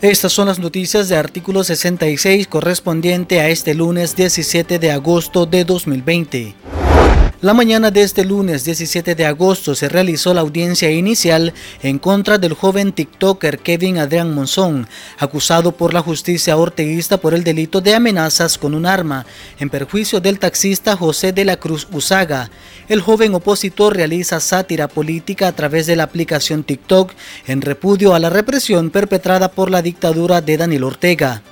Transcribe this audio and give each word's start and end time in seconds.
Estas 0.00 0.32
son 0.32 0.48
las 0.48 0.58
noticias 0.58 1.08
de 1.08 1.16
artículo 1.16 1.62
66 1.62 2.48
correspondiente 2.48 3.40
a 3.40 3.48
este 3.48 3.72
lunes 3.72 4.16
17 4.16 4.80
de 4.80 4.90
agosto 4.90 5.46
de 5.46 5.64
2020. 5.64 6.56
La 7.42 7.54
mañana 7.54 7.90
de 7.90 8.02
este 8.02 8.24
lunes 8.24 8.64
17 8.64 9.16
de 9.16 9.26
agosto 9.26 9.74
se 9.74 9.88
realizó 9.88 10.32
la 10.32 10.42
audiencia 10.42 10.92
inicial 10.92 11.52
en 11.82 11.98
contra 11.98 12.38
del 12.38 12.54
joven 12.54 12.92
TikToker 12.92 13.58
Kevin 13.58 13.98
Adrián 13.98 14.32
Monzón, 14.32 14.86
acusado 15.18 15.72
por 15.72 15.92
la 15.92 16.02
justicia 16.02 16.56
orteguista 16.56 17.16
por 17.16 17.34
el 17.34 17.42
delito 17.42 17.80
de 17.80 17.96
amenazas 17.96 18.58
con 18.58 18.76
un 18.76 18.86
arma, 18.86 19.26
en 19.58 19.70
perjuicio 19.70 20.20
del 20.20 20.38
taxista 20.38 20.96
José 20.96 21.32
de 21.32 21.44
la 21.44 21.56
Cruz 21.56 21.88
Usaga. 21.90 22.48
El 22.88 23.00
joven 23.00 23.34
opositor 23.34 23.96
realiza 23.96 24.38
sátira 24.38 24.86
política 24.86 25.48
a 25.48 25.52
través 25.56 25.88
de 25.88 25.96
la 25.96 26.04
aplicación 26.04 26.62
TikTok 26.62 27.10
en 27.48 27.60
repudio 27.60 28.14
a 28.14 28.20
la 28.20 28.30
represión 28.30 28.90
perpetrada 28.90 29.50
por 29.50 29.68
la 29.68 29.82
dictadura 29.82 30.42
de 30.42 30.58
Daniel 30.58 30.84
Ortega. 30.84 31.42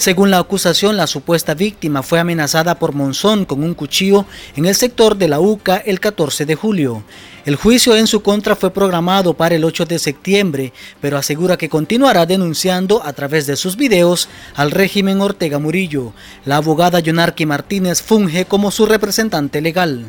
Según 0.00 0.30
la 0.30 0.38
acusación, 0.38 0.96
la 0.96 1.06
supuesta 1.06 1.52
víctima 1.52 2.02
fue 2.02 2.18
amenazada 2.18 2.78
por 2.78 2.94
Monzón 2.94 3.44
con 3.44 3.62
un 3.62 3.74
cuchillo 3.74 4.24
en 4.56 4.64
el 4.64 4.74
sector 4.74 5.14
de 5.14 5.28
la 5.28 5.40
UCA 5.40 5.76
el 5.76 6.00
14 6.00 6.46
de 6.46 6.54
julio. 6.54 7.04
El 7.44 7.56
juicio 7.56 7.94
en 7.94 8.06
su 8.06 8.22
contra 8.22 8.56
fue 8.56 8.70
programado 8.70 9.34
para 9.34 9.56
el 9.56 9.62
8 9.62 9.84
de 9.84 9.98
septiembre, 9.98 10.72
pero 11.02 11.18
asegura 11.18 11.58
que 11.58 11.68
continuará 11.68 12.24
denunciando 12.24 13.04
a 13.04 13.12
través 13.12 13.46
de 13.46 13.56
sus 13.56 13.76
videos 13.76 14.30
al 14.54 14.70
régimen 14.70 15.20
Ortega 15.20 15.58
Murillo. 15.58 16.14
La 16.46 16.56
abogada 16.56 17.00
Yonarqui 17.00 17.44
Martínez 17.44 18.00
funge 18.00 18.46
como 18.46 18.70
su 18.70 18.86
representante 18.86 19.60
legal. 19.60 20.06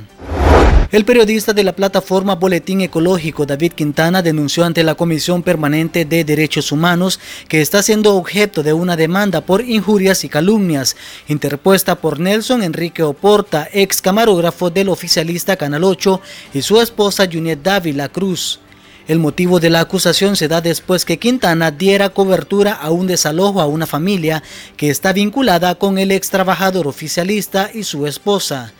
El 0.92 1.06
periodista 1.06 1.54
de 1.54 1.64
la 1.64 1.72
plataforma 1.72 2.36
Boletín 2.36 2.82
Ecológico 2.82 3.46
David 3.46 3.72
Quintana 3.72 4.22
denunció 4.22 4.66
ante 4.66 4.84
la 4.84 4.96
Comisión 4.96 5.42
Permanente 5.42 6.04
de 6.04 6.26
Derechos 6.26 6.74
Humanos 6.74 7.18
que 7.48 7.62
está 7.62 7.82
siendo 7.82 8.18
objeto 8.18 8.62
de 8.62 8.74
una 8.74 8.98
demanda 8.98 9.40
por 9.40 9.62
injurias 9.62 10.26
y 10.26 10.30
calumnias 10.30 10.98
interpuesta 11.30 11.96
por 11.96 12.20
Nelson 12.20 12.62
Enrique 12.62 13.04
Oporta, 13.04 13.70
ex 13.72 14.02
camarógrafo 14.02 14.70
del 14.70 14.90
oficialista 14.90 15.56
Canal 15.56 15.86
8 15.86 16.20
y 16.56 16.62
su 16.62 16.82
esposa 16.82 17.26
Junet 17.32 17.64
Dávila 17.64 18.10
Cruz. 18.10 18.60
El 19.08 19.20
motivo 19.20 19.62
de 19.62 19.70
la 19.70 19.80
acusación 19.80 20.36
se 20.36 20.50
da 20.50 20.60
después 20.60 21.06
que 21.06 21.20
Quintana 21.20 21.72
diera 21.72 22.10
cobertura 22.10 22.74
a 22.74 22.92
un 22.92 23.08
desalojo 23.08 23.62
a 23.62 23.66
una 23.66 23.88
familia 23.88 24.44
que 24.76 24.90
está 24.90 25.14
vinculada 25.14 25.76
con 25.76 25.98
el 25.98 26.12
ex 26.12 26.30
trabajador 26.30 26.86
oficialista 26.86 27.72
y 27.74 27.84
su 27.84 28.06
esposa. 28.08 28.74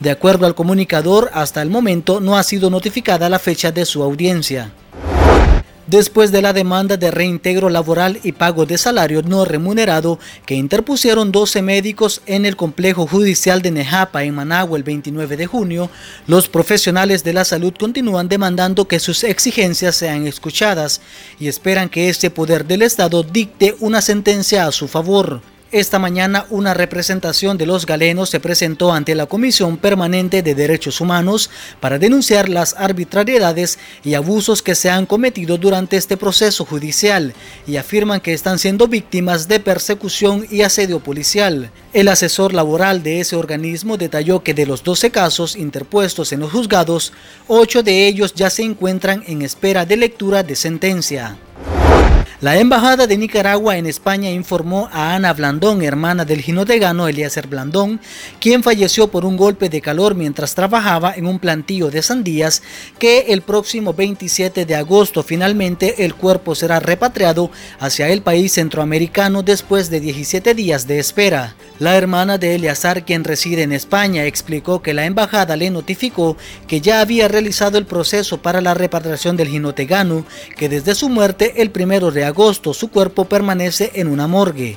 De 0.00 0.10
acuerdo 0.10 0.46
al 0.46 0.54
comunicador, 0.54 1.30
hasta 1.32 1.62
el 1.62 1.70
momento 1.70 2.20
no 2.20 2.36
ha 2.36 2.42
sido 2.42 2.68
notificada 2.68 3.28
la 3.28 3.38
fecha 3.38 3.72
de 3.72 3.86
su 3.86 4.02
audiencia. 4.02 4.72
Después 5.86 6.32
de 6.32 6.42
la 6.42 6.52
demanda 6.52 6.96
de 6.96 7.12
reintegro 7.12 7.70
laboral 7.70 8.18
y 8.24 8.32
pago 8.32 8.66
de 8.66 8.76
salario 8.76 9.22
no 9.22 9.44
remunerado 9.44 10.18
que 10.44 10.56
interpusieron 10.56 11.30
12 11.30 11.62
médicos 11.62 12.22
en 12.26 12.44
el 12.44 12.56
complejo 12.56 13.06
judicial 13.06 13.62
de 13.62 13.70
Nejapa 13.70 14.24
en 14.24 14.34
Managua 14.34 14.76
el 14.76 14.82
29 14.82 15.36
de 15.36 15.46
junio, 15.46 15.88
los 16.26 16.48
profesionales 16.48 17.22
de 17.22 17.34
la 17.34 17.44
salud 17.44 17.72
continúan 17.78 18.28
demandando 18.28 18.88
que 18.88 18.98
sus 18.98 19.22
exigencias 19.22 19.94
sean 19.94 20.26
escuchadas 20.26 21.00
y 21.38 21.46
esperan 21.46 21.88
que 21.88 22.08
este 22.08 22.30
poder 22.30 22.66
del 22.66 22.82
Estado 22.82 23.22
dicte 23.22 23.76
una 23.78 24.02
sentencia 24.02 24.66
a 24.66 24.72
su 24.72 24.88
favor. 24.88 25.40
Esta 25.76 25.98
mañana 25.98 26.46
una 26.48 26.72
representación 26.72 27.58
de 27.58 27.66
los 27.66 27.84
galenos 27.84 28.30
se 28.30 28.40
presentó 28.40 28.94
ante 28.94 29.14
la 29.14 29.26
Comisión 29.26 29.76
Permanente 29.76 30.42
de 30.42 30.54
Derechos 30.54 31.02
Humanos 31.02 31.50
para 31.80 31.98
denunciar 31.98 32.48
las 32.48 32.74
arbitrariedades 32.78 33.78
y 34.02 34.14
abusos 34.14 34.62
que 34.62 34.74
se 34.74 34.88
han 34.88 35.04
cometido 35.04 35.58
durante 35.58 35.98
este 35.98 36.16
proceso 36.16 36.64
judicial 36.64 37.34
y 37.66 37.76
afirman 37.76 38.22
que 38.22 38.32
están 38.32 38.58
siendo 38.58 38.88
víctimas 38.88 39.48
de 39.48 39.60
persecución 39.60 40.46
y 40.50 40.62
asedio 40.62 41.00
policial. 41.00 41.70
El 41.92 42.08
asesor 42.08 42.54
laboral 42.54 43.02
de 43.02 43.20
ese 43.20 43.36
organismo 43.36 43.98
detalló 43.98 44.42
que 44.42 44.54
de 44.54 44.64
los 44.64 44.82
12 44.82 45.10
casos 45.10 45.56
interpuestos 45.56 46.32
en 46.32 46.40
los 46.40 46.52
juzgados, 46.52 47.12
8 47.48 47.82
de 47.82 48.08
ellos 48.08 48.32
ya 48.32 48.48
se 48.48 48.62
encuentran 48.62 49.22
en 49.26 49.42
espera 49.42 49.84
de 49.84 49.98
lectura 49.98 50.42
de 50.42 50.56
sentencia. 50.56 51.36
La 52.46 52.60
Embajada 52.60 53.08
de 53.08 53.18
Nicaragua 53.18 53.76
en 53.76 53.86
España 53.86 54.30
informó 54.30 54.88
a 54.92 55.16
Ana 55.16 55.32
Blandón, 55.32 55.82
hermana 55.82 56.24
del 56.24 56.42
ginodegano 56.42 57.08
Eliezer 57.08 57.48
Blandón, 57.48 57.98
quien 58.38 58.62
falleció 58.62 59.08
por 59.08 59.24
un 59.24 59.36
golpe 59.36 59.68
de 59.68 59.80
calor 59.80 60.14
mientras 60.14 60.54
trabajaba 60.54 61.12
en 61.16 61.26
un 61.26 61.40
plantío 61.40 61.90
de 61.90 62.02
sandías, 62.02 62.62
que 63.00 63.32
el 63.32 63.42
próximo 63.42 63.94
27 63.94 64.64
de 64.64 64.76
agosto 64.76 65.24
finalmente 65.24 66.04
el 66.04 66.14
cuerpo 66.14 66.54
será 66.54 66.78
repatriado 66.78 67.50
hacia 67.80 68.10
el 68.10 68.22
país 68.22 68.52
centroamericano 68.52 69.42
después 69.42 69.90
de 69.90 69.98
17 69.98 70.54
días 70.54 70.86
de 70.86 71.00
espera. 71.00 71.56
La 71.80 71.96
hermana 71.96 72.38
de 72.38 72.54
Eleazar, 72.54 73.04
quien 73.04 73.24
reside 73.24 73.62
en 73.62 73.72
España, 73.72 74.24
explicó 74.24 74.82
que 74.82 74.94
la 74.94 75.04
embajada 75.04 75.56
le 75.56 75.70
notificó 75.70 76.36
que 76.68 76.80
ya 76.80 77.00
había 77.00 77.26
realizado 77.26 77.76
el 77.76 77.86
proceso 77.86 78.40
para 78.40 78.60
la 78.60 78.72
repatriación 78.72 79.36
del 79.36 79.48
ginotegano, 79.48 80.24
que 80.56 80.68
desde 80.68 80.94
su 80.94 81.08
muerte 81.08 81.60
el 81.60 81.72
primero 81.72 82.12
de 82.12 82.35
agosto 82.36 82.74
su 82.74 82.88
cuerpo 82.88 83.24
permanece 83.24 83.92
en 83.94 84.08
una 84.08 84.26
morgue. 84.26 84.76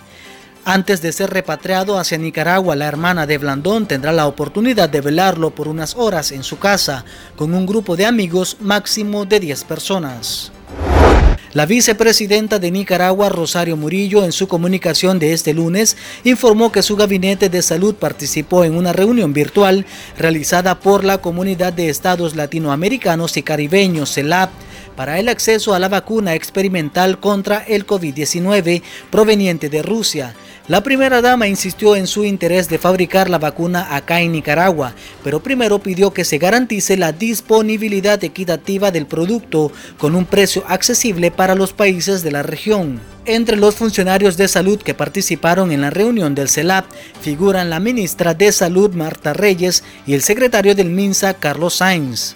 Antes 0.64 1.02
de 1.02 1.12
ser 1.12 1.30
repatriado 1.30 2.00
hacia 2.00 2.18
Nicaragua, 2.18 2.78
la 2.78 2.88
hermana 2.88 3.28
de 3.28 3.38
Blandón 3.38 3.86
tendrá 3.86 4.14
la 4.14 4.28
oportunidad 4.28 4.88
de 4.88 5.02
velarlo 5.02 5.50
por 5.50 5.68
unas 5.68 5.94
horas 5.98 6.32
en 6.32 6.44
su 6.44 6.58
casa, 6.58 7.04
con 7.36 7.54
un 7.54 7.66
grupo 7.66 7.98
de 7.98 8.06
amigos 8.06 8.56
máximo 8.62 9.26
de 9.26 9.42
10 9.42 9.66
personas. 9.66 10.54
La 11.52 11.66
vicepresidenta 11.66 12.60
de 12.60 12.72
Nicaragua, 12.72 13.28
Rosario 13.28 13.76
Murillo, 13.76 14.24
en 14.24 14.32
su 14.32 14.48
comunicación 14.48 15.20
de 15.20 15.34
este 15.34 15.54
lunes, 15.54 15.98
informó 16.24 16.72
que 16.72 16.82
su 16.82 16.96
gabinete 16.96 17.50
de 17.50 17.62
salud 17.62 17.96
participó 17.96 18.64
en 18.64 18.78
una 18.78 18.94
reunión 18.94 19.34
virtual 19.34 19.86
realizada 20.18 20.80
por 20.80 21.04
la 21.04 21.18
Comunidad 21.18 21.74
de 21.74 21.90
Estados 21.90 22.38
Latinoamericanos 22.38 23.36
y 23.36 23.44
Caribeños, 23.44 24.14
CELAP, 24.14 24.50
para 25.00 25.18
el 25.18 25.30
acceso 25.30 25.74
a 25.74 25.80
la 25.80 25.88
vacuna 25.88 26.36
experimental 26.36 27.22
contra 27.22 27.60
el 27.60 27.88
COVID-19 27.88 28.82
proveniente 29.10 29.70
de 29.70 29.82
Rusia. 29.82 30.36
La 30.68 30.84
primera 30.84 31.22
dama 31.22 31.48
insistió 31.48 31.96
en 31.96 32.06
su 32.06 32.26
interés 32.26 32.68
de 32.68 32.80
fabricar 32.80 33.30
la 33.30 33.38
vacuna 33.38 33.96
acá 33.96 34.20
en 34.20 34.34
Nicaragua, 34.34 34.94
pero 35.24 35.42
primero 35.42 35.80
pidió 35.80 36.12
que 36.12 36.26
se 36.26 36.38
garantice 36.38 36.98
la 36.98 37.14
disponibilidad 37.14 38.22
equitativa 38.26 38.92
del 38.92 39.06
producto 39.06 39.72
con 39.98 40.16
un 40.16 40.26
precio 40.26 40.66
accesible 40.68 41.32
para 41.32 41.56
los 41.56 41.72
países 41.72 42.22
de 42.22 42.32
la 42.34 42.44
región. 42.44 43.00
Entre 43.24 43.56
los 43.56 43.76
funcionarios 43.76 44.36
de 44.36 44.50
salud 44.50 44.82
que 44.82 44.96
participaron 44.96 45.72
en 45.72 45.80
la 45.80 45.92
reunión 45.92 46.36
del 46.36 46.50
CELAP 46.50 46.86
figuran 47.22 47.70
la 47.70 47.80
ministra 47.80 48.34
de 48.34 48.52
Salud 48.52 48.94
Marta 48.94 49.32
Reyes 49.32 49.82
y 50.06 50.14
el 50.14 50.24
secretario 50.24 50.76
del 50.76 50.90
MINSA 50.90 51.36
Carlos 51.36 51.76
Sainz. 51.76 52.36